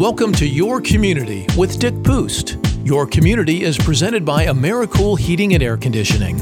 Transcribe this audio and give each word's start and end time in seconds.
Welcome 0.00 0.32
to 0.36 0.48
Your 0.48 0.80
Community 0.80 1.46
with 1.58 1.78
Dick 1.78 2.02
Pust. 2.02 2.56
Your 2.84 3.06
Community 3.06 3.64
is 3.64 3.76
presented 3.76 4.24
by 4.24 4.46
AmeriCool 4.46 5.18
Heating 5.18 5.52
and 5.52 5.62
Air 5.62 5.76
Conditioning. 5.76 6.40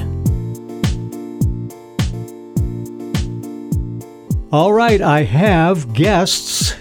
All 4.53 4.73
right, 4.73 5.03
I 5.03 5.25
have 5.25 5.93
guests 5.93 6.75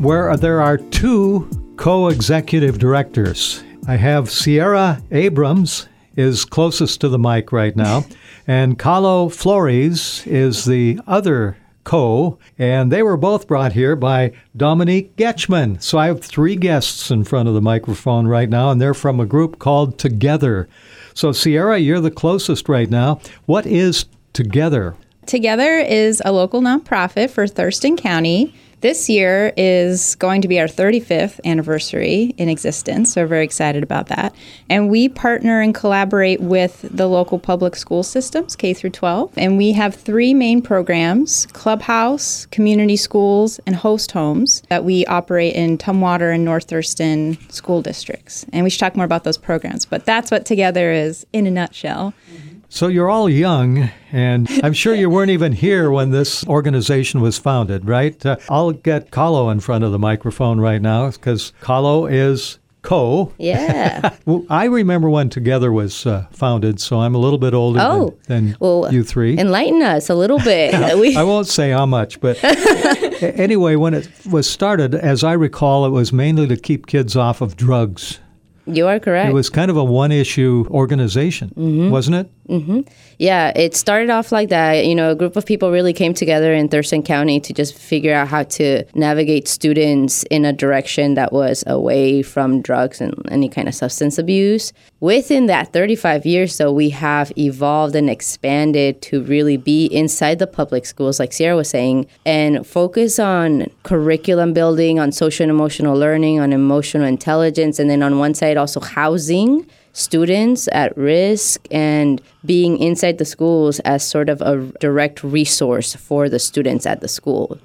where 0.00 0.36
there 0.36 0.60
are 0.60 0.78
two 0.78 1.48
co 1.76 2.08
executive 2.08 2.80
directors. 2.80 3.62
I 3.86 3.94
have 3.94 4.28
Sierra 4.28 5.00
Abrams 5.12 5.86
is 6.16 6.44
closest 6.44 7.00
to 7.02 7.08
the 7.08 7.20
mic 7.20 7.52
right 7.52 7.76
now, 7.76 8.04
and 8.44 8.76
Carlo 8.76 9.28
Flores 9.28 10.26
is 10.26 10.64
the 10.64 10.98
other 11.06 11.58
co, 11.88 12.38
and 12.58 12.92
they 12.92 13.02
were 13.02 13.16
both 13.16 13.48
brought 13.48 13.72
here 13.72 13.96
by 13.96 14.30
Dominique 14.54 15.16
Getchman. 15.16 15.82
So 15.82 15.96
I 15.96 16.08
have 16.08 16.22
three 16.22 16.54
guests 16.54 17.10
in 17.10 17.24
front 17.24 17.48
of 17.48 17.54
the 17.54 17.62
microphone 17.62 18.26
right 18.26 18.50
now, 18.50 18.70
and 18.70 18.78
they're 18.78 18.92
from 18.92 19.18
a 19.18 19.24
group 19.24 19.58
called 19.58 19.98
Together. 19.98 20.68
So, 21.14 21.32
Sierra, 21.32 21.78
you're 21.78 22.00
the 22.00 22.10
closest 22.10 22.68
right 22.68 22.90
now. 22.90 23.20
What 23.46 23.64
is 23.64 24.04
Together? 24.34 24.96
Together 25.24 25.78
is 25.78 26.20
a 26.26 26.32
local 26.32 26.60
nonprofit 26.60 27.30
for 27.30 27.46
Thurston 27.46 27.96
County 27.96 28.54
this 28.80 29.08
year 29.08 29.52
is 29.56 30.14
going 30.16 30.42
to 30.42 30.48
be 30.48 30.60
our 30.60 30.66
35th 30.66 31.40
anniversary 31.44 32.34
in 32.36 32.48
existence, 32.48 33.12
so 33.12 33.22
we're 33.22 33.26
very 33.26 33.44
excited 33.44 33.82
about 33.82 34.06
that. 34.06 34.34
And 34.68 34.88
we 34.88 35.08
partner 35.08 35.60
and 35.60 35.74
collaborate 35.74 36.40
with 36.40 36.86
the 36.90 37.08
local 37.08 37.38
public 37.38 37.76
school 37.76 38.02
systems, 38.02 38.56
K 38.56 38.74
through 38.74 38.90
12, 38.90 39.32
and 39.36 39.56
we 39.56 39.72
have 39.72 39.94
three 39.94 40.34
main 40.34 40.62
programs: 40.62 41.46
Clubhouse, 41.46 42.46
community 42.46 42.96
schools, 42.96 43.58
and 43.66 43.76
host 43.76 44.12
homes 44.12 44.62
that 44.68 44.84
we 44.84 45.04
operate 45.06 45.54
in 45.54 45.78
Tumwater 45.78 46.34
and 46.34 46.44
North 46.44 46.64
Thurston 46.64 47.38
school 47.50 47.82
districts. 47.82 48.46
And 48.52 48.64
we 48.64 48.70
should 48.70 48.80
talk 48.80 48.96
more 48.96 49.04
about 49.04 49.24
those 49.24 49.38
programs, 49.38 49.84
but 49.84 50.04
that's 50.04 50.30
what 50.30 50.46
Together 50.46 50.92
is 50.92 51.26
in 51.32 51.46
a 51.46 51.50
nutshell. 51.50 52.14
Mm-hmm. 52.32 52.47
So 52.70 52.88
you're 52.88 53.08
all 53.08 53.30
young, 53.30 53.90
and 54.12 54.46
I'm 54.62 54.74
sure 54.74 54.94
you 54.94 55.08
weren't 55.08 55.30
even 55.30 55.52
here 55.52 55.90
when 55.90 56.10
this 56.10 56.46
organization 56.46 57.20
was 57.22 57.38
founded, 57.38 57.88
right? 57.88 58.24
Uh, 58.24 58.36
I'll 58.50 58.72
get 58.72 59.10
Carlo 59.10 59.48
in 59.48 59.60
front 59.60 59.84
of 59.84 59.92
the 59.92 59.98
microphone 59.98 60.60
right 60.60 60.80
now 60.80 61.10
because 61.10 61.54
Carlo 61.62 62.04
is 62.06 62.58
co. 62.82 63.32
Yeah. 63.38 64.14
well, 64.26 64.44
I 64.50 64.66
remember 64.66 65.08
when 65.08 65.30
Together 65.30 65.72
was 65.72 66.06
uh, 66.06 66.26
founded, 66.30 66.78
so 66.78 67.00
I'm 67.00 67.14
a 67.14 67.18
little 67.18 67.38
bit 67.38 67.54
older 67.54 67.80
oh, 67.82 68.18
than, 68.26 68.50
than 68.50 68.56
well, 68.60 68.92
you 68.92 69.02
three. 69.02 69.38
Enlighten 69.38 69.82
us 69.82 70.10
a 70.10 70.14
little 70.14 70.38
bit. 70.38 70.74
I 71.16 71.24
won't 71.24 71.46
say 71.46 71.70
how 71.70 71.86
much, 71.86 72.20
but 72.20 72.38
anyway, 73.22 73.76
when 73.76 73.94
it 73.94 74.10
was 74.30 74.48
started, 74.48 74.94
as 74.94 75.24
I 75.24 75.32
recall, 75.32 75.86
it 75.86 75.90
was 75.90 76.12
mainly 76.12 76.46
to 76.48 76.56
keep 76.56 76.86
kids 76.86 77.16
off 77.16 77.40
of 77.40 77.56
drugs. 77.56 78.20
You 78.66 78.86
are 78.86 79.00
correct. 79.00 79.30
It 79.30 79.32
was 79.32 79.48
kind 79.48 79.70
of 79.70 79.78
a 79.78 79.84
one 79.84 80.12
issue 80.12 80.66
organization, 80.70 81.48
mm-hmm. 81.56 81.90
wasn't 81.90 82.16
it? 82.16 82.30
Mm-hmm. 82.48 82.80
Yeah, 83.18 83.52
it 83.54 83.76
started 83.76 84.08
off 84.08 84.32
like 84.32 84.48
that. 84.48 84.86
You 84.86 84.94
know, 84.94 85.10
a 85.10 85.14
group 85.14 85.36
of 85.36 85.44
people 85.44 85.70
really 85.70 85.92
came 85.92 86.14
together 86.14 86.54
in 86.54 86.68
Thurston 86.68 87.02
County 87.02 87.40
to 87.40 87.52
just 87.52 87.76
figure 87.76 88.14
out 88.14 88.28
how 88.28 88.44
to 88.44 88.84
navigate 88.94 89.46
students 89.48 90.22
in 90.24 90.44
a 90.44 90.52
direction 90.52 91.14
that 91.14 91.32
was 91.32 91.62
away 91.66 92.22
from 92.22 92.62
drugs 92.62 93.00
and 93.00 93.14
any 93.30 93.48
kind 93.48 93.68
of 93.68 93.74
substance 93.74 94.16
abuse. 94.16 94.72
Within 95.00 95.46
that 95.46 95.72
35 95.72 96.24
years, 96.24 96.56
though, 96.56 96.72
we 96.72 96.88
have 96.90 97.30
evolved 97.36 97.94
and 97.94 98.08
expanded 98.08 99.02
to 99.02 99.22
really 99.24 99.56
be 99.56 99.86
inside 99.86 100.38
the 100.38 100.46
public 100.46 100.86
schools, 100.86 101.20
like 101.20 101.32
Sierra 101.32 101.54
was 101.54 101.68
saying, 101.68 102.06
and 102.24 102.66
focus 102.66 103.18
on 103.18 103.66
curriculum 103.82 104.54
building, 104.54 104.98
on 104.98 105.12
social 105.12 105.44
and 105.44 105.50
emotional 105.50 105.96
learning, 105.96 106.40
on 106.40 106.52
emotional 106.52 107.06
intelligence, 107.06 107.78
and 107.78 107.90
then 107.90 108.02
on 108.02 108.18
one 108.18 108.32
side, 108.32 108.56
also 108.56 108.80
housing 108.80 109.66
students 109.98 110.68
at 110.72 110.96
risk 110.96 111.66
and 111.70 112.20
being 112.44 112.78
inside 112.78 113.18
the 113.18 113.24
schools 113.24 113.80
as 113.80 114.06
sort 114.06 114.28
of 114.28 114.40
a 114.42 114.56
direct 114.80 115.22
resource 115.24 115.94
for 115.94 116.28
the 116.28 116.38
students 116.38 116.86
at 116.86 117.00
the 117.00 117.08
school. 117.08 117.58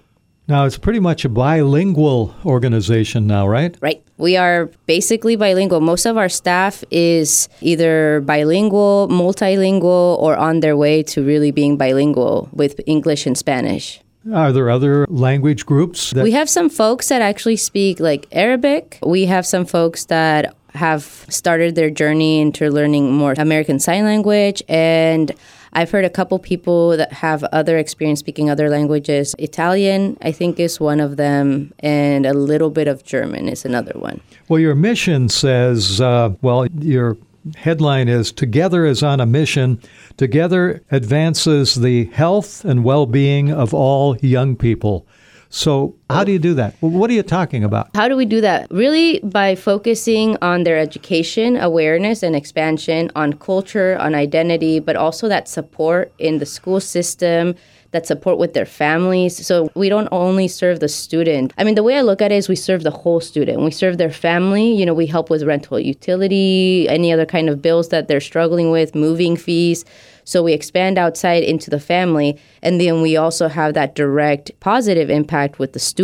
Now, 0.48 0.66
it's 0.66 0.78
pretty 0.78 1.00
much 1.00 1.24
a 1.24 1.30
bilingual 1.30 2.36
organization 2.46 3.28
now, 3.28 3.48
right? 3.48 3.78
Right. 3.80 4.04
We 4.18 4.36
are 4.36 4.70
basically 4.88 5.38
bilingual. 5.38 5.80
Most 5.80 6.06
of 6.06 6.18
our 6.18 6.28
staff 6.28 6.84
is 6.92 7.48
either 7.62 8.20
bilingual, 8.22 9.08
multilingual, 9.10 10.20
or 10.20 10.36
on 10.36 10.60
their 10.60 10.76
way 10.76 11.02
to 11.04 11.24
really 11.24 11.52
being 11.52 11.78
bilingual 11.78 12.50
with 12.52 12.82
English 12.86 13.26
and 13.26 13.38
Spanish. 13.38 14.02
Are 14.34 14.52
there 14.52 14.70
other 14.70 15.06
language 15.10 15.66
groups? 15.66 16.14
we 16.14 16.32
have 16.32 16.50
some 16.50 16.70
folks 16.70 17.10
that 17.10 17.22
actually 17.22 17.58
speak 17.58 18.00
like 18.00 18.28
Arabic. 18.32 19.00
We 19.02 19.26
have 19.26 19.46
some 19.46 19.66
folks 19.66 20.06
that 20.06 20.56
have 20.74 21.04
started 21.30 21.76
their 21.76 21.90
journey 21.90 22.42
into 22.42 22.70
learning 22.70 23.12
more 23.12 23.34
American 23.38 23.80
Sign 23.80 24.04
Language 24.04 24.64
and 24.68 25.34
I've 25.76 25.90
heard 25.90 26.06
a 26.06 26.10
couple 26.10 26.38
people 26.38 26.96
that 26.98 27.12
have 27.12 27.44
other 27.46 27.78
experience 27.78 28.20
speaking 28.20 28.50
other 28.50 28.70
languages. 28.70 29.36
Italian, 29.40 30.18
I 30.22 30.32
think, 30.32 30.60
is 30.60 30.80
one 30.80 31.00
of 31.00 31.18
them, 31.18 31.74
and 31.80 32.28
a 32.28 32.34
little 32.34 32.70
bit 32.70 32.88
of 32.88 33.04
German 33.04 33.50
is 33.50 33.66
another 33.66 33.94
one. 33.96 34.22
Well, 34.50 34.60
your 34.60 34.76
mission 34.76 35.30
says, 35.30 36.00
uh, 36.00 36.30
well, 36.44 36.68
your 36.68 37.18
headline 37.56 38.08
is 38.08 38.32
Together 38.32 38.86
is 38.86 39.02
on 39.02 39.20
a 39.20 39.26
Mission. 39.26 39.82
Together 40.18 40.84
advances 40.92 41.76
the 41.76 42.06
health 42.06 42.64
and 42.64 42.84
well 42.84 43.06
being 43.06 43.52
of 43.52 43.74
all 43.74 44.18
young 44.18 44.56
people. 44.56 45.08
So, 45.50 45.96
how 46.14 46.24
do 46.24 46.32
you 46.32 46.40
do 46.40 46.54
that? 46.56 46.76
What 46.80 47.10
are 47.10 47.14
you 47.14 47.24
talking 47.24 47.64
about? 47.64 47.90
How 47.96 48.08
do 48.08 48.16
we 48.16 48.26
do 48.26 48.42
that? 48.42 48.68
Really, 48.72 49.20
by 49.24 49.56
focusing 49.56 50.38
on 50.42 50.64
their 50.64 50.78
education, 50.78 51.58
awareness, 51.58 52.24
and 52.24 52.36
expansion, 52.36 53.12
on 53.16 53.34
culture, 53.34 53.98
on 54.00 54.16
identity, 54.16 54.80
but 54.80 54.96
also 54.96 55.28
that 55.28 55.48
support 55.48 56.14
in 56.20 56.40
the 56.40 56.46
school 56.46 56.80
system, 56.80 57.56
that 57.92 58.08
support 58.08 58.40
with 58.40 58.54
their 58.54 58.66
families. 58.66 59.46
So 59.46 59.70
we 59.76 59.88
don't 59.88 60.10
only 60.12 60.48
serve 60.48 60.80
the 60.80 60.90
student. 60.90 61.54
I 61.58 61.64
mean, 61.64 61.76
the 61.76 61.84
way 61.84 61.98
I 61.98 62.02
look 62.02 62.22
at 62.22 62.32
it 62.32 62.36
is 62.36 62.50
we 62.50 62.56
serve 62.56 62.84
the 62.84 62.92
whole 62.92 63.22
student. 63.22 63.62
We 63.62 63.72
serve 63.72 63.98
their 63.98 64.12
family. 64.12 64.74
You 64.74 64.86
know, 64.86 64.96
we 64.96 65.06
help 65.06 65.30
with 65.30 65.44
rental 65.44 65.80
utility, 65.80 66.88
any 66.90 67.14
other 67.14 67.26
kind 67.26 67.50
of 67.50 67.62
bills 67.62 67.90
that 67.90 68.08
they're 68.08 68.20
struggling 68.20 68.72
with, 68.72 68.96
moving 68.96 69.38
fees. 69.38 69.86
So 70.26 70.42
we 70.42 70.54
expand 70.54 70.98
outside 70.98 71.44
into 71.44 71.70
the 71.70 71.80
family, 71.82 72.40
and 72.62 72.80
then 72.80 73.02
we 73.02 73.18
also 73.18 73.50
have 73.50 73.74
that 73.74 73.94
direct 73.94 74.58
positive 74.62 75.10
impact 75.10 75.60
with 75.60 75.74
the 75.74 75.80
student 75.80 76.03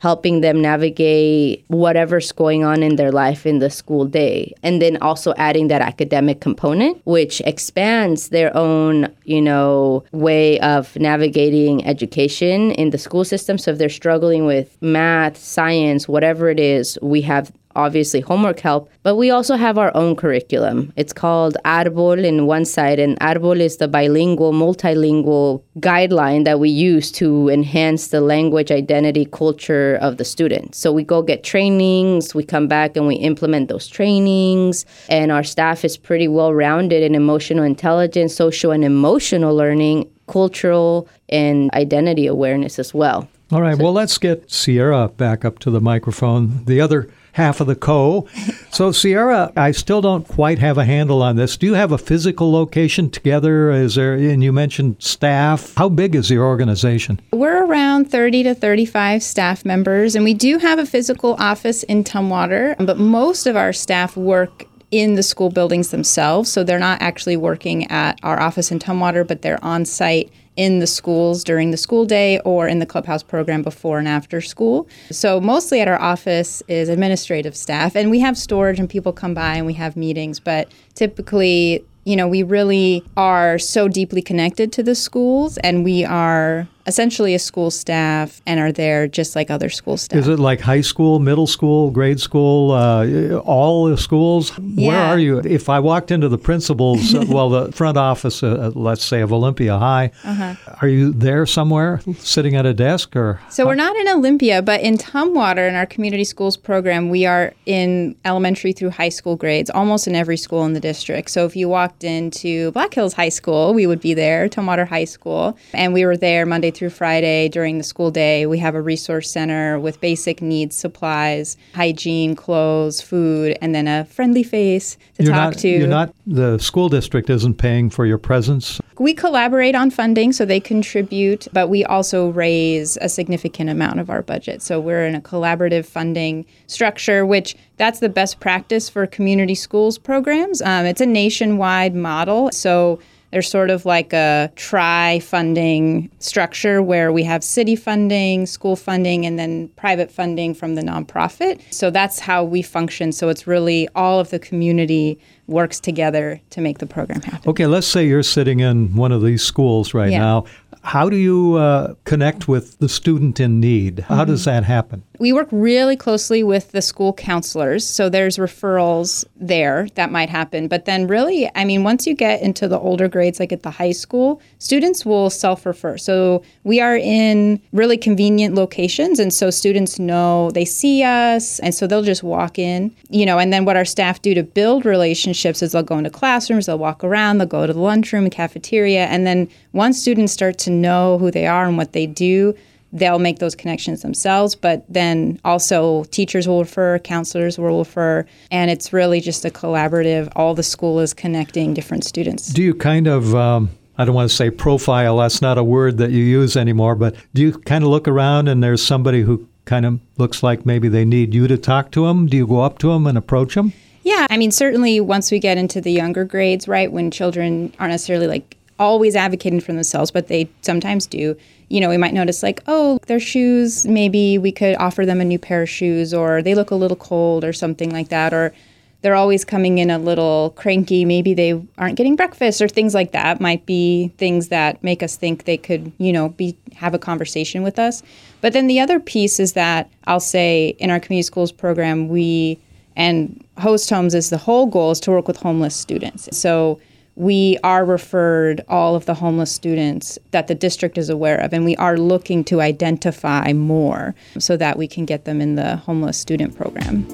helping 0.00 0.40
them 0.40 0.62
navigate 0.62 1.64
whatever's 1.68 2.32
going 2.32 2.64
on 2.64 2.82
in 2.82 2.96
their 2.96 3.10
life 3.10 3.46
in 3.46 3.58
the 3.58 3.70
school 3.70 4.04
day. 4.04 4.52
And 4.62 4.80
then 4.80 4.96
also 4.98 5.34
adding 5.36 5.68
that 5.68 5.82
academic 5.82 6.40
component 6.40 7.00
which 7.04 7.40
expands 7.42 8.28
their 8.28 8.56
own 8.56 9.08
you 9.24 9.40
know 9.40 10.04
way 10.12 10.60
of 10.60 10.94
navigating 10.96 11.84
education 11.84 12.70
in 12.72 12.90
the 12.90 12.98
school 12.98 13.24
system. 13.24 13.58
So 13.58 13.72
if 13.72 13.78
they're 13.78 13.88
struggling 13.88 14.46
with 14.46 14.76
math 14.80 15.36
science 15.36 16.08
whatever 16.08 16.48
it 16.48 16.60
is 16.60 16.98
we 17.02 17.20
have 17.22 17.52
obviously 17.78 18.20
homework 18.20 18.60
help, 18.60 18.90
but 19.02 19.14
we 19.16 19.30
also 19.30 19.56
have 19.56 19.78
our 19.78 19.92
own 19.96 20.16
curriculum. 20.16 20.92
It's 20.96 21.12
called 21.12 21.56
Arbol 21.64 22.22
in 22.22 22.46
one 22.46 22.64
side, 22.64 22.98
and 22.98 23.18
Arbol 23.20 23.60
is 23.60 23.76
the 23.78 23.88
bilingual, 23.88 24.52
multilingual 24.52 25.62
guideline 25.78 26.44
that 26.44 26.58
we 26.58 26.68
use 26.68 27.10
to 27.12 27.48
enhance 27.48 28.08
the 28.08 28.20
language, 28.20 28.70
identity, 28.70 29.24
culture 29.24 29.96
of 30.02 30.16
the 30.16 30.24
students. 30.24 30.78
So 30.78 30.92
we 30.92 31.04
go 31.04 31.22
get 31.22 31.44
trainings, 31.44 32.34
we 32.34 32.44
come 32.44 32.66
back 32.66 32.96
and 32.96 33.06
we 33.06 33.14
implement 33.14 33.68
those 33.68 33.86
trainings, 33.86 34.84
and 35.08 35.30
our 35.30 35.44
staff 35.44 35.84
is 35.84 35.96
pretty 35.96 36.28
well 36.28 36.52
rounded 36.52 37.02
in 37.02 37.14
emotional 37.14 37.64
intelligence, 37.64 38.34
social 38.34 38.72
and 38.72 38.84
emotional 38.84 39.54
learning, 39.54 40.10
cultural 40.26 41.08
and 41.28 41.70
identity 41.72 42.26
awareness 42.26 42.78
as 42.78 42.92
well. 42.92 43.28
All 43.50 43.62
right, 43.62 43.76
so, 43.76 43.84
well, 43.84 43.92
let's 43.94 44.18
get 44.18 44.50
Sierra 44.50 45.08
back 45.08 45.44
up 45.44 45.58
to 45.60 45.70
the 45.70 45.80
microphone. 45.80 46.64
The 46.66 46.82
other 46.82 47.08
half 47.38 47.60
of 47.60 47.68
the 47.68 47.76
co. 47.76 48.26
So, 48.70 48.92
Sierra, 48.92 49.52
I 49.56 49.70
still 49.70 50.02
don't 50.02 50.26
quite 50.26 50.58
have 50.58 50.76
a 50.76 50.84
handle 50.84 51.22
on 51.22 51.36
this. 51.36 51.56
Do 51.56 51.66
you 51.66 51.74
have 51.74 51.92
a 51.92 51.98
physical 51.98 52.52
location 52.52 53.08
together? 53.10 53.70
Is 53.70 53.94
there, 53.94 54.14
and 54.14 54.42
you 54.42 54.52
mentioned 54.52 54.96
staff. 54.98 55.74
How 55.76 55.88
big 55.88 56.14
is 56.14 56.30
your 56.30 56.44
organization? 56.44 57.20
We're 57.32 57.64
around 57.64 58.10
30 58.10 58.42
to 58.42 58.54
35 58.54 59.22
staff 59.22 59.64
members, 59.64 60.14
and 60.14 60.24
we 60.24 60.34
do 60.34 60.58
have 60.58 60.78
a 60.78 60.84
physical 60.84 61.36
office 61.38 61.84
in 61.84 62.04
Tumwater, 62.04 62.74
but 62.84 62.98
most 62.98 63.46
of 63.46 63.56
our 63.56 63.72
staff 63.72 64.16
work 64.16 64.66
in 64.90 65.14
the 65.14 65.22
school 65.22 65.50
buildings 65.50 65.90
themselves. 65.90 66.50
So 66.50 66.64
they're 66.64 66.78
not 66.78 67.00
actually 67.00 67.36
working 67.36 67.90
at 67.90 68.18
our 68.22 68.40
office 68.40 68.72
in 68.72 68.78
Tumwater, 68.78 69.26
but 69.26 69.42
they're 69.42 69.62
on 69.64 69.84
site 69.84 70.32
in 70.58 70.80
the 70.80 70.86
schools 70.88 71.44
during 71.44 71.70
the 71.70 71.76
school 71.76 72.04
day 72.04 72.40
or 72.40 72.66
in 72.66 72.80
the 72.80 72.84
clubhouse 72.84 73.22
program 73.22 73.62
before 73.62 74.00
and 74.00 74.08
after 74.08 74.40
school. 74.40 74.88
So 75.12 75.40
mostly 75.40 75.80
at 75.80 75.86
our 75.86 76.00
office 76.00 76.64
is 76.66 76.88
administrative 76.88 77.56
staff 77.56 77.94
and 77.94 78.10
we 78.10 78.18
have 78.18 78.36
storage 78.36 78.80
and 78.80 78.90
people 78.90 79.12
come 79.12 79.34
by 79.34 79.54
and 79.54 79.66
we 79.66 79.74
have 79.74 79.96
meetings, 79.96 80.40
but 80.40 80.70
typically 80.94 81.84
you 82.04 82.16
know, 82.16 82.26
we 82.26 82.42
really 82.42 83.04
are 83.18 83.58
so 83.58 83.86
deeply 83.86 84.22
connected 84.22 84.72
to 84.72 84.82
the 84.82 84.94
schools 84.94 85.58
and 85.58 85.84
we 85.84 86.06
are 86.06 86.66
essentially 86.88 87.34
a 87.34 87.38
school 87.38 87.70
staff 87.70 88.40
and 88.46 88.58
are 88.58 88.72
there 88.72 89.06
just 89.06 89.36
like 89.36 89.50
other 89.50 89.68
school 89.68 89.96
staff. 89.96 90.18
Is 90.18 90.26
it 90.28 90.38
like 90.38 90.60
high 90.60 90.80
school, 90.80 91.18
middle 91.18 91.46
school, 91.46 91.90
grade 91.90 92.18
school, 92.18 92.72
uh, 92.72 93.36
all 93.44 93.86
the 93.86 93.96
schools? 93.98 94.50
Where 94.58 94.98
are 94.98 95.18
you? 95.18 95.38
If 95.44 95.68
I 95.68 95.78
walked 95.80 96.10
into 96.10 96.28
the 96.28 96.38
principal's, 96.38 97.14
uh, 97.14 97.24
well, 97.28 97.50
the 97.50 97.72
front 97.72 97.96
office, 97.98 98.42
uh, 98.42 98.72
let's 98.74 99.04
say 99.04 99.20
of 99.20 99.32
Olympia 99.32 99.78
High, 99.78 100.10
Uh-huh. 100.24 100.54
are 100.82 100.88
you 100.88 101.12
there 101.12 101.44
somewhere, 101.46 102.00
sitting 102.18 102.56
at 102.56 102.64
a 102.66 102.72
desk, 102.74 103.14
or 103.14 103.40
So 103.50 103.66
we're 103.66 103.74
not 103.74 103.94
in 103.96 104.08
Olympia, 104.08 104.62
but 104.62 104.80
in 104.80 104.96
Tumwater 104.96 105.68
in 105.68 105.74
our 105.74 105.86
community 105.86 106.24
schools 106.24 106.56
program, 106.56 107.10
we 107.10 107.26
are 107.26 107.52
in 107.66 108.16
elementary 108.24 108.72
through 108.72 108.90
high 108.90 109.08
school 109.10 109.36
grades, 109.36 109.68
almost 109.70 110.06
in 110.08 110.14
every 110.14 110.36
school 110.38 110.64
in 110.64 110.72
the 110.72 110.80
district. 110.80 111.30
So 111.30 111.44
if 111.44 111.54
you 111.54 111.68
walked 111.68 112.02
into 112.04 112.70
Black 112.72 112.94
Hills 112.94 113.12
High 113.12 113.28
School, 113.28 113.74
we 113.74 113.86
would 113.86 114.00
be 114.00 114.14
there, 114.14 114.48
Tumwater 114.48 114.86
High 114.88 115.04
School, 115.04 115.56
and 115.74 115.92
we 115.92 116.04
were 116.06 116.16
there 116.16 116.46
Monday 116.46 116.70
through 116.78 116.90
Friday 116.90 117.48
during 117.48 117.76
the 117.78 117.84
school 117.84 118.10
day. 118.10 118.46
We 118.46 118.58
have 118.58 118.76
a 118.76 118.80
resource 118.80 119.30
center 119.30 119.80
with 119.80 120.00
basic 120.00 120.40
needs, 120.40 120.76
supplies, 120.76 121.56
hygiene, 121.74 122.36
clothes, 122.36 123.00
food, 123.00 123.58
and 123.60 123.74
then 123.74 123.88
a 123.88 124.04
friendly 124.04 124.44
face 124.44 124.96
to 125.16 125.24
you're 125.24 125.32
talk 125.32 125.54
not? 125.54 125.58
to. 125.58 125.68
You're 125.68 125.88
not. 125.88 126.14
The 126.26 126.58
school 126.58 126.88
district 126.88 127.28
isn't 127.30 127.54
paying 127.54 127.90
for 127.90 128.06
your 128.06 128.18
presence. 128.18 128.80
We 128.98 129.12
collaborate 129.12 129.74
on 129.74 129.90
funding, 129.90 130.32
so 130.32 130.44
they 130.44 130.60
contribute, 130.60 131.48
but 131.52 131.68
we 131.68 131.84
also 131.84 132.30
raise 132.30 132.96
a 133.00 133.08
significant 133.08 133.70
amount 133.70 134.00
of 134.00 134.10
our 134.10 134.22
budget. 134.22 134.62
So 134.62 134.80
we're 134.80 135.06
in 135.06 135.14
a 135.14 135.20
collaborative 135.20 135.86
funding 135.86 136.46
structure, 136.66 137.26
which 137.26 137.56
that's 137.76 138.00
the 138.00 138.08
best 138.08 138.40
practice 138.40 138.88
for 138.88 139.06
community 139.06 139.54
schools 139.54 139.98
programs. 139.98 140.62
Um, 140.62 140.84
it's 140.84 141.00
a 141.00 141.06
nationwide 141.06 141.94
model, 141.94 142.50
so 142.52 142.98
there's 143.30 143.48
sort 143.48 143.70
of 143.70 143.84
like 143.84 144.12
a 144.12 144.50
tri 144.56 145.20
funding 145.20 146.10
structure 146.18 146.82
where 146.82 147.12
we 147.12 147.22
have 147.24 147.44
city 147.44 147.76
funding, 147.76 148.46
school 148.46 148.74
funding, 148.76 149.26
and 149.26 149.38
then 149.38 149.68
private 149.76 150.10
funding 150.10 150.54
from 150.54 150.74
the 150.76 150.82
nonprofit. 150.82 151.60
So 151.72 151.90
that's 151.90 152.18
how 152.18 152.42
we 152.44 152.62
function. 152.62 153.12
So 153.12 153.28
it's 153.28 153.46
really 153.46 153.88
all 153.94 154.18
of 154.20 154.30
the 154.30 154.38
community 154.38 155.18
works 155.46 155.80
together 155.80 156.40
to 156.50 156.60
make 156.60 156.78
the 156.78 156.86
program 156.86 157.20
happen. 157.22 157.48
Okay, 157.50 157.66
let's 157.66 157.86
say 157.86 158.06
you're 158.06 158.22
sitting 158.22 158.60
in 158.60 158.94
one 158.94 159.12
of 159.12 159.22
these 159.22 159.42
schools 159.42 159.94
right 159.94 160.10
Yeah. 160.12 160.18
now. 160.20 160.44
How 160.82 161.08
do 161.10 161.16
you 161.16 161.54
uh, 161.56 161.94
connect 162.04 162.48
with 162.48 162.78
the 162.78 162.88
student 162.88 163.40
in 163.40 163.60
need? 163.60 164.00
How 164.00 164.24
does 164.24 164.42
Mm-hmm. 164.42 164.50
that 164.56 164.64
happen? 164.64 165.02
We 165.18 165.32
work 165.32 165.48
really 165.50 165.96
closely 165.96 166.42
with 166.44 166.70
the 166.70 166.80
school 166.80 167.12
counselors. 167.12 167.84
So 167.84 168.08
there's 168.08 168.38
referrals 168.38 169.24
there 169.36 169.88
that 169.96 170.12
might 170.12 170.28
happen. 170.28 170.68
But 170.68 170.84
then, 170.84 171.06
really, 171.08 171.50
I 171.56 171.64
mean, 171.64 171.82
once 171.82 172.06
you 172.06 172.14
get 172.14 172.40
into 172.40 172.68
the 172.68 172.78
older 172.78 173.08
grades, 173.08 173.40
like 173.40 173.52
at 173.52 173.64
the 173.64 173.70
high 173.70 173.92
school, 173.92 174.40
students 174.58 175.04
will 175.04 175.28
self 175.28 175.66
refer. 175.66 175.98
So 175.98 176.42
we 176.62 176.80
are 176.80 176.96
in 176.96 177.60
really 177.72 177.96
convenient 177.96 178.54
locations. 178.54 179.18
And 179.18 179.34
so 179.34 179.50
students 179.50 179.98
know 179.98 180.50
they 180.52 180.64
see 180.64 181.02
us. 181.02 181.58
And 181.60 181.74
so 181.74 181.86
they'll 181.86 182.02
just 182.02 182.22
walk 182.22 182.58
in, 182.58 182.94
you 183.10 183.26
know. 183.26 183.38
And 183.38 183.52
then 183.52 183.64
what 183.64 183.76
our 183.76 183.84
staff 183.84 184.22
do 184.22 184.34
to 184.34 184.42
build 184.42 184.84
relationships 184.84 185.62
is 185.62 185.72
they'll 185.72 185.82
go 185.82 185.98
into 185.98 186.10
classrooms, 186.10 186.66
they'll 186.66 186.78
walk 186.78 187.02
around, 187.02 187.38
they'll 187.38 187.48
go 187.48 187.66
to 187.66 187.72
the 187.72 187.80
lunchroom 187.80 188.24
and 188.24 188.32
cafeteria. 188.32 189.06
And 189.06 189.26
then 189.26 189.48
once 189.72 190.00
students 190.00 190.32
start 190.32 190.58
to 190.58 190.70
know 190.70 191.18
who 191.18 191.30
they 191.30 191.46
are 191.46 191.66
and 191.66 191.76
what 191.76 191.92
they 191.92 192.06
do, 192.06 192.54
they'll 192.92 193.18
make 193.18 193.38
those 193.38 193.54
connections 193.54 194.02
themselves 194.02 194.54
but 194.54 194.84
then 194.88 195.38
also 195.44 196.04
teachers 196.04 196.48
will 196.48 196.60
refer 196.60 196.98
counselors 196.98 197.58
will 197.58 197.78
refer 197.78 198.24
and 198.50 198.70
it's 198.70 198.92
really 198.92 199.20
just 199.20 199.44
a 199.44 199.50
collaborative 199.50 200.30
all 200.36 200.54
the 200.54 200.62
school 200.62 201.00
is 201.00 201.12
connecting 201.12 201.74
different 201.74 202.04
students 202.04 202.48
Do 202.48 202.62
you 202.62 202.74
kind 202.74 203.06
of, 203.06 203.34
um, 203.34 203.70
I 203.96 204.04
don't 204.04 204.14
want 204.14 204.30
to 204.30 204.34
say 204.36 204.50
profile, 204.50 205.18
that's 205.18 205.42
not 205.42 205.58
a 205.58 205.64
word 205.64 205.98
that 205.98 206.10
you 206.10 206.22
use 206.22 206.56
anymore, 206.56 206.94
but 206.94 207.14
do 207.34 207.42
you 207.42 207.52
kind 207.52 207.84
of 207.84 207.90
look 207.90 208.08
around 208.08 208.48
and 208.48 208.62
there's 208.62 208.84
somebody 208.84 209.22
who 209.22 209.46
kind 209.64 209.84
of 209.84 210.00
looks 210.16 210.42
like 210.42 210.64
maybe 210.64 210.88
they 210.88 211.04
need 211.04 211.34
you 211.34 211.46
to 211.48 211.58
talk 211.58 211.90
to 211.92 212.06
them? 212.06 212.26
Do 212.26 212.36
you 212.36 212.46
go 212.46 212.60
up 212.60 212.78
to 212.78 212.88
them 212.88 213.06
and 213.06 213.18
approach 213.18 213.54
them? 213.54 213.72
yeah 214.08 214.26
i 214.30 214.36
mean 214.36 214.50
certainly 214.50 215.00
once 215.00 215.30
we 215.30 215.38
get 215.38 215.58
into 215.58 215.80
the 215.80 215.92
younger 215.92 216.24
grades 216.24 216.66
right 216.66 216.92
when 216.92 217.10
children 217.10 217.72
aren't 217.78 217.90
necessarily 217.90 218.26
like 218.26 218.56
always 218.78 219.16
advocating 219.16 219.60
for 219.60 219.72
themselves 219.72 220.10
but 220.10 220.28
they 220.28 220.48
sometimes 220.62 221.06
do 221.06 221.36
you 221.68 221.80
know 221.80 221.88
we 221.88 221.96
might 221.96 222.14
notice 222.14 222.42
like 222.42 222.62
oh 222.66 222.98
their 223.06 223.20
shoes 223.20 223.86
maybe 223.86 224.38
we 224.38 224.52
could 224.52 224.76
offer 224.76 225.04
them 225.04 225.20
a 225.20 225.24
new 225.24 225.38
pair 225.38 225.62
of 225.62 225.68
shoes 225.68 226.14
or 226.14 226.42
they 226.42 226.54
look 226.54 226.70
a 226.70 226.74
little 226.74 226.96
cold 226.96 227.44
or 227.44 227.52
something 227.52 227.90
like 227.90 228.08
that 228.08 228.32
or 228.32 228.52
they're 229.00 229.14
always 229.14 229.44
coming 229.44 229.78
in 229.78 229.90
a 229.90 229.98
little 229.98 230.52
cranky. 230.56 231.04
Maybe 231.04 231.32
they 231.32 231.60
aren't 231.78 231.96
getting 231.96 232.16
breakfast 232.16 232.60
or 232.60 232.68
things 232.68 232.94
like 232.94 233.12
that 233.12 233.40
might 233.40 233.64
be 233.64 234.12
things 234.18 234.48
that 234.48 234.82
make 234.82 235.02
us 235.02 235.16
think 235.16 235.44
they 235.44 235.56
could, 235.56 235.92
you 235.98 236.12
know, 236.12 236.30
be 236.30 236.56
have 236.74 236.94
a 236.94 236.98
conversation 236.98 237.62
with 237.62 237.78
us. 237.78 238.02
But 238.40 238.52
then 238.52 238.66
the 238.66 238.80
other 238.80 238.98
piece 238.98 239.38
is 239.38 239.52
that 239.52 239.88
I'll 240.06 240.20
say 240.20 240.74
in 240.78 240.90
our 240.90 240.98
community 240.98 241.26
schools 241.26 241.52
program, 241.52 242.08
we 242.08 242.58
and 242.96 243.44
host 243.58 243.88
homes 243.88 244.14
is 244.14 244.30
the 244.30 244.38
whole 244.38 244.66
goal 244.66 244.90
is 244.90 245.00
to 245.00 245.12
work 245.12 245.28
with 245.28 245.36
homeless 245.36 245.76
students. 245.76 246.36
So 246.36 246.80
we 247.18 247.58
are 247.64 247.84
referred 247.84 248.64
all 248.68 248.94
of 248.94 249.04
the 249.06 249.14
homeless 249.14 249.50
students 249.50 250.20
that 250.30 250.46
the 250.46 250.54
district 250.54 250.96
is 250.96 251.10
aware 251.10 251.38
of, 251.40 251.52
and 251.52 251.64
we 251.64 251.74
are 251.76 251.98
looking 251.98 252.44
to 252.44 252.60
identify 252.60 253.52
more 253.52 254.14
so 254.38 254.56
that 254.56 254.78
we 254.78 254.86
can 254.86 255.04
get 255.04 255.24
them 255.24 255.40
in 255.40 255.56
the 255.56 255.76
homeless 255.78 256.16
student 256.16 256.56
program. 256.56 257.04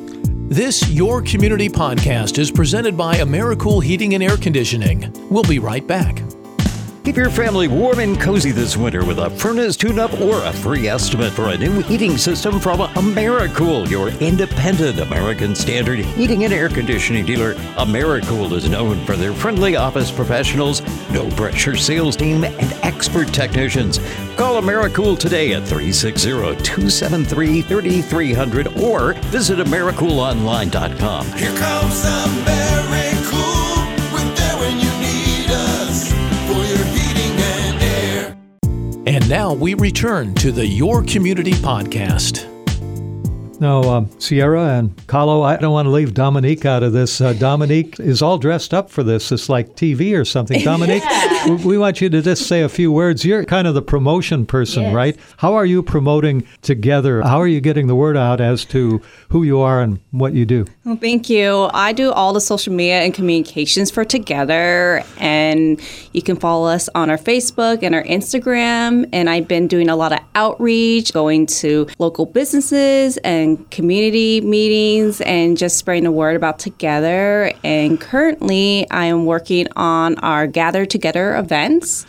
This 0.50 0.90
Your 0.90 1.22
Community 1.22 1.70
podcast 1.70 2.38
is 2.38 2.50
presented 2.50 2.98
by 2.98 3.16
AmeriCool 3.16 3.82
Heating 3.82 4.12
and 4.12 4.22
Air 4.22 4.36
Conditioning. 4.36 5.10
We'll 5.30 5.42
be 5.42 5.58
right 5.58 5.86
back. 5.86 6.20
Keep 7.04 7.16
your 7.18 7.28
family 7.28 7.68
warm 7.68 7.98
and 7.98 8.18
cozy 8.18 8.50
this 8.50 8.78
winter 8.78 9.04
with 9.04 9.18
a 9.18 9.28
furnace 9.28 9.76
tune 9.76 9.98
up 9.98 10.18
or 10.22 10.42
a 10.42 10.52
free 10.54 10.88
estimate 10.88 11.34
for 11.34 11.50
a 11.50 11.58
new 11.58 11.82
heating 11.82 12.16
system 12.16 12.58
from 12.58 12.78
AmeriCool, 12.78 13.90
your 13.90 14.08
independent 14.22 14.98
American 14.98 15.54
Standard 15.54 15.98
heating 15.98 16.44
and 16.44 16.54
air 16.54 16.70
conditioning 16.70 17.26
dealer. 17.26 17.52
AmeriCool 17.76 18.50
is 18.52 18.70
known 18.70 19.04
for 19.04 19.16
their 19.16 19.34
friendly 19.34 19.76
office 19.76 20.10
professionals, 20.10 20.80
no 21.10 21.28
pressure 21.32 21.76
sales 21.76 22.16
team, 22.16 22.42
and 22.42 22.72
expert 22.82 23.28
technicians. 23.28 23.98
Call 24.36 24.62
AmeriCool 24.62 25.18
today 25.18 25.52
at 25.52 25.64
360 25.64 26.30
273 26.30 27.60
3300 27.60 28.78
or 28.78 29.12
visit 29.24 29.58
AmeriCoolOnline.com. 29.58 31.26
Here 31.32 31.54
comes 31.58 32.02
Americool. 32.02 33.63
And 39.06 39.28
now 39.28 39.52
we 39.52 39.74
return 39.74 40.34
to 40.36 40.50
the 40.50 40.66
Your 40.66 41.02
Community 41.02 41.52
podcast. 41.52 42.53
Now, 43.60 43.82
um, 43.82 44.10
Sierra 44.20 44.78
and 44.78 45.06
Carlo, 45.06 45.42
I 45.42 45.56
don't 45.56 45.72
want 45.72 45.86
to 45.86 45.90
leave 45.90 46.12
Dominique 46.14 46.64
out 46.66 46.82
of 46.82 46.92
this. 46.92 47.20
Uh, 47.20 47.32
Dominique 47.34 47.98
is 48.00 48.20
all 48.22 48.36
dressed 48.38 48.74
up 48.74 48.90
for 48.90 49.02
this. 49.02 49.30
It's 49.32 49.48
like 49.48 49.76
TV 49.76 50.18
or 50.18 50.24
something. 50.24 50.60
Dominique, 50.64 51.02
we, 51.46 51.54
we 51.64 51.78
want 51.78 52.00
you 52.00 52.08
to 52.10 52.20
just 52.22 52.46
say 52.46 52.62
a 52.62 52.68
few 52.68 52.90
words. 52.90 53.24
You're 53.24 53.44
kind 53.44 53.66
of 53.66 53.74
the 53.74 53.82
promotion 53.82 54.44
person, 54.46 54.82
Yes. 54.84 54.94
right? 54.94 55.16
How 55.38 55.54
are 55.54 55.64
you 55.66 55.82
promoting 55.82 56.46
together? 56.62 57.22
How 57.22 57.38
are 57.40 57.46
you 57.46 57.60
getting 57.60 57.86
the 57.86 57.94
word 57.94 58.16
out 58.16 58.40
as 58.40 58.64
to 58.66 59.00
who 59.30 59.42
you 59.44 59.60
are 59.60 59.80
and 59.80 60.00
what 60.10 60.34
you 60.34 60.44
do? 60.46 60.64
Well, 60.84 60.96
thank 60.96 61.30
you. 61.30 61.70
I 61.72 61.92
do 61.92 62.10
all 62.12 62.32
the 62.32 62.40
social 62.40 62.72
media 62.72 63.00
and 63.02 63.14
communications 63.14 63.90
for 63.90 64.04
Together, 64.04 65.02
and 65.18 65.80
you 66.12 66.22
can 66.22 66.36
follow 66.36 66.68
us 66.68 66.88
on 66.94 67.08
our 67.10 67.16
Facebook 67.18 67.82
and 67.82 67.94
our 67.94 68.04
Instagram. 68.04 69.08
And 69.12 69.30
I've 69.30 69.48
been 69.48 69.66
doing 69.68 69.88
a 69.88 69.96
lot 69.96 70.12
of 70.12 70.18
outreach, 70.34 71.12
going 71.12 71.46
to 71.46 71.86
local 71.98 72.26
businesses 72.26 73.16
and 73.18 73.53
community 73.70 74.40
meetings, 74.40 75.20
and 75.20 75.56
just 75.56 75.78
spreading 75.78 76.04
the 76.04 76.12
word 76.12 76.36
about 76.36 76.58
Together. 76.58 77.52
And 77.62 78.00
currently, 78.00 78.88
I 78.90 79.06
am 79.06 79.26
working 79.26 79.68
on 79.76 80.18
our 80.18 80.46
Gather 80.46 80.86
Together 80.86 81.36
events 81.36 82.06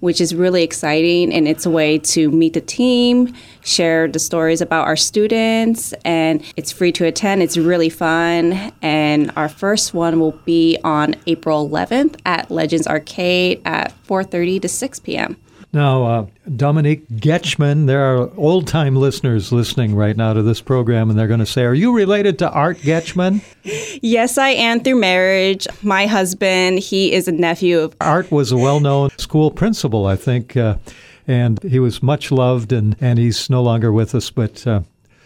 which 0.00 0.20
is 0.20 0.34
really 0.34 0.62
exciting. 0.62 1.32
And 1.32 1.48
it's 1.48 1.66
a 1.66 1.70
way 1.70 1.98
to 1.98 2.30
meet 2.30 2.52
the 2.52 2.60
team, 2.60 3.34
share 3.62 4.08
the 4.08 4.18
stories 4.18 4.60
about 4.60 4.86
our 4.86 4.96
students, 4.96 5.92
and 6.04 6.42
it's 6.56 6.70
free 6.70 6.92
to 6.92 7.06
attend. 7.06 7.42
It's 7.42 7.56
really 7.56 7.88
fun. 7.88 8.72
And 8.82 9.32
our 9.36 9.48
first 9.48 9.94
one 9.94 10.20
will 10.20 10.38
be 10.44 10.78
on 10.84 11.16
April 11.26 11.68
11th 11.68 12.20
at 12.24 12.50
Legends 12.50 12.86
Arcade 12.86 13.62
at 13.64 13.94
4:30 14.06 14.62
to 14.62 14.68
6 14.68 15.00
p.m. 15.00 15.36
Now, 15.76 16.04
uh, 16.04 16.26
Dominique 16.56 17.06
Getchman, 17.06 17.86
there 17.86 18.02
are 18.02 18.30
old 18.38 18.66
time 18.66 18.96
listeners 18.96 19.52
listening 19.52 19.94
right 19.94 20.16
now 20.16 20.32
to 20.32 20.42
this 20.42 20.62
program, 20.62 21.10
and 21.10 21.18
they're 21.18 21.26
going 21.26 21.40
to 21.40 21.44
say, 21.44 21.64
Are 21.64 21.74
you 21.74 21.94
related 21.94 22.38
to 22.38 22.50
Art 22.50 22.78
Getchman? 22.78 23.42
Yes, 24.00 24.38
I 24.38 24.50
am 24.50 24.80
through 24.80 24.98
marriage. 25.00 25.66
My 25.82 26.06
husband, 26.06 26.78
he 26.78 27.12
is 27.12 27.28
a 27.28 27.32
nephew 27.32 27.78
of 27.80 27.94
Art 28.00 28.30
was 28.30 28.52
a 28.52 28.56
well 28.56 28.80
known 28.80 29.10
school 29.18 29.50
principal, 29.50 30.06
I 30.06 30.16
think, 30.16 30.56
uh, 30.56 30.78
and 31.26 31.62
he 31.62 31.78
was 31.78 32.02
much 32.02 32.30
loved, 32.32 32.72
and, 32.72 32.96
and 32.98 33.18
he's 33.18 33.50
no 33.50 33.62
longer 33.62 33.92
with 33.92 34.14
us, 34.14 34.30
but. 34.30 34.66
Uh, 34.66 34.80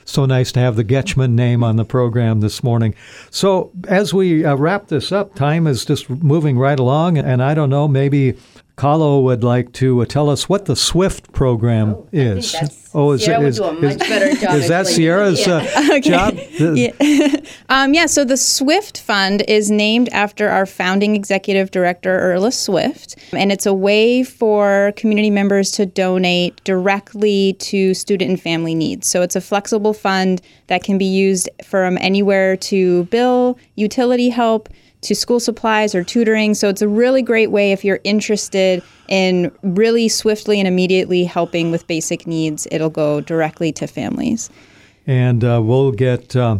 so 0.06 0.26
nice 0.26 0.50
to 0.50 0.58
have 0.58 0.74
the 0.74 0.82
Getchman 0.82 1.32
name 1.32 1.62
on 1.62 1.76
the 1.76 1.84
program 1.84 2.40
this 2.40 2.64
morning. 2.64 2.96
So, 3.30 3.70
as 3.86 4.12
we 4.12 4.44
uh, 4.44 4.56
wrap 4.56 4.88
this 4.88 5.12
up, 5.12 5.36
time 5.36 5.68
is 5.68 5.84
just 5.84 6.10
moving 6.10 6.58
right 6.58 6.80
along, 6.80 7.18
and 7.18 7.40
I 7.40 7.54
don't 7.54 7.70
know, 7.70 7.86
maybe 7.86 8.36
Carlo 8.80 9.20
would 9.20 9.44
like 9.44 9.72
to 9.74 10.00
uh, 10.00 10.06
tell 10.06 10.30
us 10.30 10.48
what 10.48 10.64
the 10.64 10.74
SWIFT 10.74 11.32
program 11.32 11.96
is. 12.12 12.56
oh, 12.94 13.12
is 13.12 13.22
Sierra 13.26 13.40
would 13.40 13.48
is- 13.50 13.56
do 13.58 13.64
a 13.64 13.72
much 13.74 13.82
is- 13.92 13.96
better 13.98 14.34
job 14.40 14.54
Is 14.54 14.68
that 14.68 14.86
Sierra's 14.86 15.46
uh, 15.46 15.60
job? 16.02 16.34
The- 16.34 17.46
Um, 17.68 17.92
yeah, 17.92 18.06
so 18.06 18.24
the 18.24 18.38
SWIFT 18.38 18.98
Fund 19.00 19.42
is 19.46 19.70
named 19.70 20.08
after 20.12 20.48
our 20.48 20.64
founding 20.64 21.14
executive 21.14 21.70
director, 21.70 22.18
Erla 22.18 22.52
Swift, 22.54 23.16
and 23.34 23.52
it's 23.52 23.66
a 23.66 23.74
way 23.74 24.22
for 24.24 24.92
community 24.96 25.30
members 25.30 25.70
to 25.72 25.84
donate 25.84 26.58
directly 26.64 27.52
to 27.60 27.92
student 27.92 28.30
and 28.30 28.40
family 28.40 28.74
needs. 28.74 29.06
So 29.06 29.20
it's 29.22 29.36
a 29.36 29.40
flexible 29.42 29.92
fund 29.92 30.40
that 30.68 30.82
can 30.82 30.96
be 30.96 31.04
used 31.04 31.50
from 31.62 31.98
anywhere 31.98 32.56
to 32.56 33.04
bill, 33.04 33.58
utility 33.76 34.30
help, 34.30 34.68
to 35.02 35.14
school 35.14 35.40
supplies 35.40 35.94
or 35.94 36.04
tutoring. 36.04 36.54
So 36.54 36.68
it's 36.68 36.82
a 36.82 36.88
really 36.88 37.22
great 37.22 37.50
way 37.50 37.72
if 37.72 37.84
you're 37.84 38.00
interested 38.04 38.82
in 39.08 39.50
really 39.62 40.08
swiftly 40.08 40.58
and 40.58 40.68
immediately 40.68 41.24
helping 41.24 41.70
with 41.70 41.86
basic 41.86 42.26
needs. 42.26 42.66
It'll 42.70 42.90
go 42.90 43.20
directly 43.20 43.72
to 43.72 43.86
families. 43.86 44.50
And 45.06 45.42
uh, 45.42 45.60
we'll 45.62 45.92
get 45.92 46.36
uh, 46.36 46.58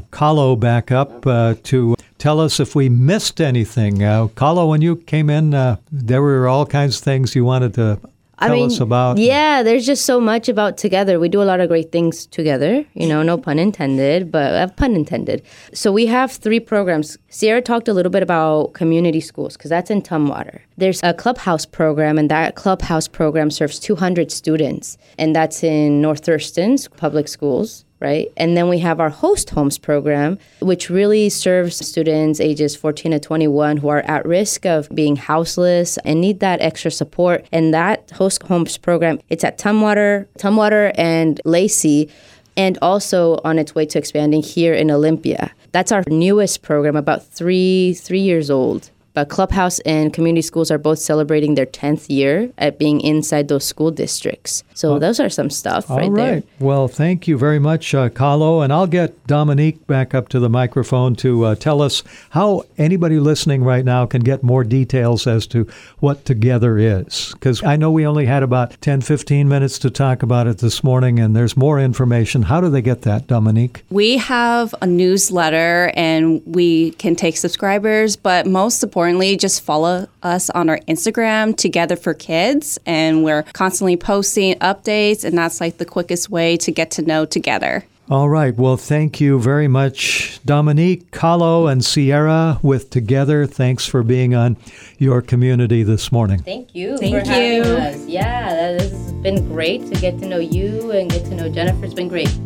back 0.56 0.90
up 0.90 1.26
uh, 1.26 1.54
to 1.64 1.94
tell 2.18 2.40
us 2.40 2.58
if 2.58 2.74
we 2.74 2.88
missed 2.88 3.40
anything. 3.40 4.02
Uh, 4.02 4.28
when 4.68 4.82
you 4.82 4.96
came 4.96 5.30
in, 5.30 5.54
uh, 5.54 5.76
there 5.92 6.22
were 6.22 6.48
all 6.48 6.66
kinds 6.66 6.98
of 6.98 7.04
things 7.04 7.36
you 7.36 7.44
wanted 7.44 7.74
to 7.74 8.00
tell 8.48 8.64
us 8.64 8.80
about. 8.80 9.18
Yeah, 9.18 9.62
there's 9.62 9.86
just 9.86 10.04
so 10.04 10.20
much 10.20 10.48
about 10.48 10.76
together. 10.76 11.18
We 11.20 11.28
do 11.28 11.42
a 11.42 11.44
lot 11.44 11.60
of 11.60 11.68
great 11.68 11.92
things 11.92 12.26
together. 12.26 12.84
You 12.94 13.06
know, 13.08 13.22
no 13.22 13.38
pun 13.38 13.58
intended, 13.58 14.30
but 14.30 14.54
uh, 14.54 14.68
pun 14.68 14.94
intended. 14.94 15.42
So 15.72 15.92
we 15.92 16.06
have 16.06 16.32
three 16.32 16.60
programs. 16.60 17.18
Sierra 17.28 17.62
talked 17.62 17.88
a 17.88 17.92
little 17.92 18.10
bit 18.10 18.22
about 18.22 18.72
community 18.74 19.20
schools 19.20 19.56
because 19.56 19.70
that's 19.70 19.90
in 19.90 20.02
Tumwater. 20.02 20.60
There's 20.76 21.00
a 21.02 21.14
clubhouse 21.14 21.66
program, 21.66 22.18
and 22.18 22.30
that 22.30 22.54
clubhouse 22.54 23.08
program 23.08 23.50
serves 23.50 23.78
200 23.78 24.32
students, 24.32 24.96
and 25.18 25.34
that's 25.34 25.62
in 25.62 26.00
North 26.00 26.24
Thurston's 26.24 26.88
public 26.88 27.28
schools 27.28 27.84
right? 28.00 28.32
And 28.36 28.56
then 28.56 28.68
we 28.68 28.78
have 28.78 28.98
our 28.98 29.10
host 29.10 29.50
homes 29.50 29.78
program, 29.78 30.38
which 30.60 30.90
really 30.90 31.28
serves 31.28 31.76
students 31.86 32.40
ages 32.40 32.74
14 32.74 33.12
to 33.12 33.20
21 33.20 33.76
who 33.76 33.88
are 33.88 34.00
at 34.00 34.24
risk 34.26 34.64
of 34.66 34.88
being 34.94 35.16
houseless 35.16 35.98
and 35.98 36.20
need 36.20 36.40
that 36.40 36.60
extra 36.60 36.90
support. 36.90 37.46
And 37.52 37.72
that 37.74 38.10
host 38.12 38.42
homes 38.44 38.78
program, 38.78 39.20
it's 39.28 39.44
at 39.44 39.58
Tumwater, 39.58 40.26
Tumwater 40.38 40.92
and 40.96 41.40
Lacey, 41.44 42.10
and 42.56 42.78
also 42.82 43.40
on 43.44 43.58
its 43.58 43.74
way 43.74 43.86
to 43.86 43.98
expanding 43.98 44.42
here 44.42 44.74
in 44.74 44.90
Olympia. 44.90 45.52
That's 45.72 45.92
our 45.92 46.02
newest 46.08 46.62
program, 46.62 46.96
about 46.96 47.24
three 47.24 47.94
three 47.94 48.20
years 48.20 48.50
old. 48.50 48.90
But 49.12 49.28
Clubhouse 49.28 49.80
and 49.80 50.12
community 50.12 50.42
schools 50.42 50.70
are 50.70 50.78
both 50.78 51.00
celebrating 51.00 51.54
their 51.56 51.66
10th 51.66 52.08
year 52.08 52.52
at 52.58 52.78
being 52.78 53.00
inside 53.00 53.48
those 53.48 53.64
school 53.64 53.90
districts. 53.90 54.62
So 54.80 54.98
those 54.98 55.20
are 55.20 55.28
some 55.28 55.50
stuff 55.50 55.90
All 55.90 55.98
right, 55.98 56.14
there. 56.14 56.32
right. 56.36 56.48
Well, 56.58 56.88
thank 56.88 57.28
you 57.28 57.36
very 57.36 57.58
much, 57.58 57.94
uh, 57.94 58.08
Carlo. 58.08 58.62
And 58.62 58.72
I'll 58.72 58.86
get 58.86 59.26
Dominique 59.26 59.86
back 59.86 60.14
up 60.14 60.30
to 60.30 60.40
the 60.40 60.48
microphone 60.48 61.14
to 61.16 61.44
uh, 61.44 61.54
tell 61.54 61.82
us 61.82 62.02
how 62.30 62.64
anybody 62.78 63.20
listening 63.20 63.62
right 63.62 63.84
now 63.84 64.06
can 64.06 64.22
get 64.22 64.42
more 64.42 64.64
details 64.64 65.26
as 65.26 65.46
to 65.48 65.68
what 65.98 66.24
Together 66.24 66.78
is. 66.78 67.32
Because 67.34 67.62
I 67.62 67.76
know 67.76 67.90
we 67.90 68.06
only 68.06 68.24
had 68.24 68.42
about 68.42 68.80
10, 68.80 69.02
15 69.02 69.50
minutes 69.50 69.78
to 69.80 69.90
talk 69.90 70.22
about 70.22 70.46
it 70.46 70.58
this 70.58 70.82
morning, 70.82 71.18
and 71.18 71.36
there's 71.36 71.58
more 71.58 71.78
information. 71.78 72.40
How 72.40 72.62
do 72.62 72.70
they 72.70 72.80
get 72.80 73.02
that, 73.02 73.26
Dominique? 73.26 73.82
We 73.90 74.16
have 74.16 74.74
a 74.80 74.86
newsletter 74.86 75.92
and 75.94 76.40
we 76.46 76.92
can 76.92 77.16
take 77.16 77.36
subscribers, 77.36 78.16
but 78.16 78.46
most 78.46 78.82
importantly, 78.82 79.36
just 79.36 79.60
follow 79.60 80.08
us 80.22 80.48
on 80.50 80.70
our 80.70 80.78
Instagram, 80.88 81.54
Together 81.54 81.96
for 81.96 82.14
Kids, 82.14 82.78
and 82.86 83.24
we're 83.24 83.42
constantly 83.52 83.98
posting 83.98 84.56
updates, 84.74 85.24
and 85.24 85.36
that's 85.36 85.60
like 85.60 85.78
the 85.78 85.84
quickest 85.84 86.30
way 86.30 86.56
to 86.58 86.70
get 86.70 86.90
to 86.92 87.02
know 87.02 87.24
Together. 87.24 87.84
All 88.10 88.28
right. 88.28 88.52
Well, 88.52 88.76
thank 88.76 89.20
you 89.20 89.38
very 89.38 89.68
much, 89.68 90.40
Dominique, 90.44 91.12
Carlo, 91.12 91.68
and 91.68 91.84
Sierra 91.84 92.58
with 92.60 92.90
Together. 92.90 93.46
Thanks 93.46 93.86
for 93.86 94.02
being 94.02 94.34
on 94.34 94.56
your 94.98 95.22
community 95.22 95.84
this 95.84 96.10
morning. 96.10 96.42
Thank 96.42 96.74
you 96.74 96.98
Thank 96.98 97.14
for 97.14 97.30
having 97.30 97.52
you. 97.52 97.62
us. 97.62 98.04
Yeah, 98.06 98.72
this 98.72 98.90
has 98.90 99.12
been 99.12 99.46
great 99.46 99.86
to 99.86 100.00
get 100.00 100.18
to 100.18 100.26
know 100.26 100.38
you 100.38 100.90
and 100.90 101.08
get 101.08 101.24
to 101.26 101.36
know 101.36 101.48
Jennifer. 101.48 101.84
It's 101.84 101.94
been 101.94 102.08
great. 102.08 102.36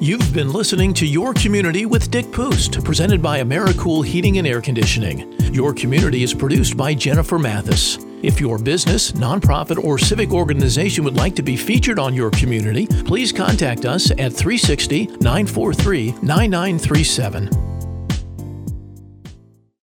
You've 0.00 0.32
been 0.32 0.52
listening 0.52 0.92
to 0.94 1.06
Your 1.06 1.34
Community 1.34 1.86
with 1.86 2.10
Dick 2.10 2.32
Pust, 2.32 2.82
presented 2.82 3.22
by 3.22 3.40
AmeriCool 3.40 4.04
Heating 4.04 4.38
and 4.38 4.46
Air 4.46 4.60
Conditioning. 4.60 5.30
Your 5.54 5.72
Community 5.72 6.24
is 6.24 6.34
produced 6.34 6.76
by 6.76 6.94
Jennifer 6.94 7.38
Mathis. 7.38 7.98
If 8.22 8.40
your 8.40 8.58
business, 8.58 9.12
nonprofit, 9.12 9.82
or 9.82 9.98
civic 9.98 10.30
organization 10.32 11.04
would 11.04 11.16
like 11.16 11.34
to 11.36 11.42
be 11.42 11.56
featured 11.56 11.98
on 11.98 12.14
Your 12.14 12.30
Community, 12.30 12.86
please 12.86 13.32
contact 13.32 13.84
us 13.84 14.10
at 14.12 14.32
360 14.32 15.06
943 15.20 16.12
9937. 16.22 17.69